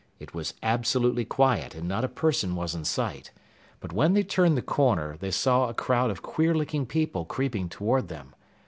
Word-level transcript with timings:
It 0.19 0.33
was 0.33 0.55
absolutely 0.63 1.25
quiet, 1.25 1.75
and 1.75 1.87
not 1.87 2.03
a 2.03 2.07
person 2.07 2.55
was 2.55 2.73
in 2.73 2.85
sight. 2.85 3.29
But 3.79 3.93
when 3.93 4.13
they 4.13 4.23
turned 4.23 4.57
the 4.57 4.63
corner, 4.63 5.15
they 5.19 5.29
saw 5.29 5.69
a 5.69 5.75
crowd 5.75 6.09
of 6.09 6.23
queer 6.23 6.55
looking 6.55 6.87
people 6.87 7.23
creeping 7.23 7.69
toward 7.69 8.07
them. 8.07 8.33